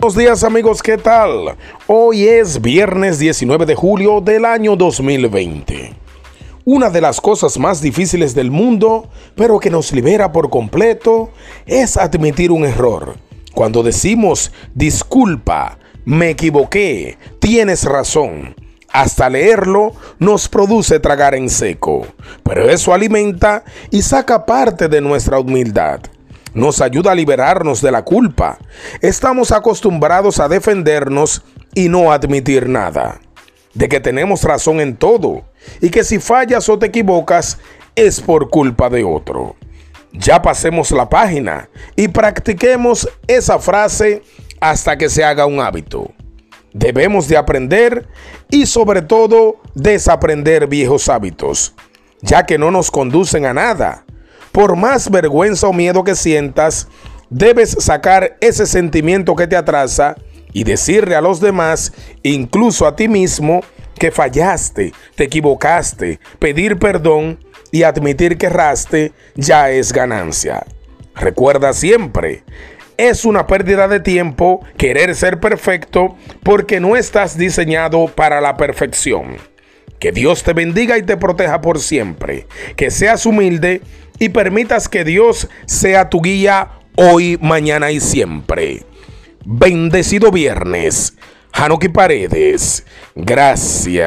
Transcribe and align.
Buenos 0.00 0.16
días 0.16 0.44
amigos, 0.44 0.80
¿qué 0.80 0.96
tal? 0.96 1.56
Hoy 1.88 2.24
es 2.24 2.60
viernes 2.60 3.18
19 3.18 3.66
de 3.66 3.74
julio 3.74 4.20
del 4.20 4.44
año 4.44 4.76
2020. 4.76 5.92
Una 6.64 6.88
de 6.88 7.00
las 7.00 7.20
cosas 7.20 7.58
más 7.58 7.80
difíciles 7.80 8.32
del 8.32 8.52
mundo, 8.52 9.08
pero 9.34 9.58
que 9.58 9.70
nos 9.70 9.90
libera 9.92 10.30
por 10.30 10.50
completo, 10.50 11.30
es 11.66 11.96
admitir 11.96 12.52
un 12.52 12.64
error. 12.64 13.16
Cuando 13.54 13.82
decimos 13.82 14.52
disculpa, 14.72 15.80
me 16.04 16.30
equivoqué, 16.30 17.18
tienes 17.40 17.82
razón. 17.82 18.54
Hasta 18.92 19.28
leerlo 19.28 19.94
nos 20.20 20.48
produce 20.48 21.00
tragar 21.00 21.34
en 21.34 21.50
seco, 21.50 22.06
pero 22.44 22.70
eso 22.70 22.94
alimenta 22.94 23.64
y 23.90 24.02
saca 24.02 24.46
parte 24.46 24.86
de 24.86 25.00
nuestra 25.00 25.40
humildad 25.40 26.02
nos 26.58 26.80
ayuda 26.80 27.12
a 27.12 27.14
liberarnos 27.14 27.80
de 27.80 27.92
la 27.92 28.02
culpa. 28.02 28.58
Estamos 29.00 29.52
acostumbrados 29.52 30.40
a 30.40 30.48
defendernos 30.48 31.42
y 31.72 31.88
no 31.88 32.10
admitir 32.10 32.68
nada. 32.68 33.20
De 33.74 33.88
que 33.88 34.00
tenemos 34.00 34.42
razón 34.42 34.80
en 34.80 34.96
todo 34.96 35.44
y 35.80 35.90
que 35.90 36.02
si 36.02 36.18
fallas 36.18 36.68
o 36.68 36.76
te 36.76 36.86
equivocas 36.86 37.58
es 37.94 38.20
por 38.20 38.50
culpa 38.50 38.90
de 38.90 39.04
otro. 39.04 39.54
Ya 40.12 40.42
pasemos 40.42 40.90
la 40.90 41.08
página 41.08 41.68
y 41.94 42.08
practiquemos 42.08 43.08
esa 43.28 43.60
frase 43.60 44.22
hasta 44.58 44.98
que 44.98 45.08
se 45.08 45.22
haga 45.22 45.46
un 45.46 45.60
hábito. 45.60 46.10
Debemos 46.72 47.28
de 47.28 47.36
aprender 47.36 48.08
y 48.50 48.66
sobre 48.66 49.02
todo 49.02 49.60
desaprender 49.74 50.66
viejos 50.66 51.08
hábitos, 51.08 51.74
ya 52.20 52.46
que 52.46 52.58
no 52.58 52.72
nos 52.72 52.90
conducen 52.90 53.46
a 53.46 53.54
nada 53.54 54.04
por 54.58 54.74
más 54.74 55.08
vergüenza 55.08 55.68
o 55.68 55.72
miedo 55.72 56.02
que 56.02 56.16
sientas, 56.16 56.88
debes 57.30 57.76
sacar 57.78 58.36
ese 58.40 58.66
sentimiento 58.66 59.36
que 59.36 59.46
te 59.46 59.54
atrasa 59.54 60.16
y 60.52 60.64
decirle 60.64 61.14
a 61.14 61.20
los 61.20 61.38
demás, 61.38 61.92
incluso 62.24 62.84
a 62.84 62.96
ti 62.96 63.06
mismo, 63.06 63.60
que 64.00 64.10
fallaste, 64.10 64.92
te 65.14 65.22
equivocaste, 65.22 66.18
pedir 66.40 66.76
perdón 66.76 67.38
y 67.70 67.84
admitir 67.84 68.36
que 68.36 68.46
erraste 68.46 69.12
ya 69.36 69.70
es 69.70 69.92
ganancia. 69.92 70.66
Recuerda 71.14 71.72
siempre, 71.72 72.42
es 72.96 73.24
una 73.24 73.46
pérdida 73.46 73.86
de 73.86 74.00
tiempo 74.00 74.66
querer 74.76 75.14
ser 75.14 75.38
perfecto 75.38 76.16
porque 76.42 76.80
no 76.80 76.96
estás 76.96 77.38
diseñado 77.38 78.08
para 78.08 78.40
la 78.40 78.56
perfección. 78.56 79.36
Que 79.98 80.12
Dios 80.12 80.42
te 80.42 80.52
bendiga 80.52 80.98
y 80.98 81.02
te 81.02 81.16
proteja 81.16 81.60
por 81.60 81.80
siempre. 81.80 82.46
Que 82.76 82.90
seas 82.90 83.26
humilde 83.26 83.82
y 84.18 84.28
permitas 84.30 84.88
que 84.88 85.04
Dios 85.04 85.48
sea 85.66 86.08
tu 86.08 86.20
guía 86.20 86.70
hoy, 86.96 87.38
mañana 87.40 87.90
y 87.90 88.00
siempre. 88.00 88.84
Bendecido 89.44 90.30
viernes. 90.30 91.14
Hanuki 91.52 91.88
Paredes. 91.88 92.84
Gracias. 93.14 93.98